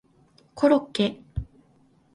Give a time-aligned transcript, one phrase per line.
[0.55, 1.21] コロッケ